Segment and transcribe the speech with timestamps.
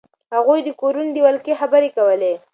[0.35, 2.33] هغوی د کورونو د ولکې خبرې کولې.